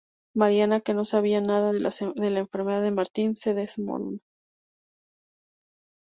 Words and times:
Mariana, 0.35 0.81
que 0.81 0.95
no 0.95 1.05
sabía 1.05 1.41
nada 1.41 1.73
de 1.73 1.79
la 2.31 2.39
enfermedad 2.39 2.81
de 2.81 2.89
Martín, 2.89 3.35
se 3.35 3.53
desmorona. 3.53 4.17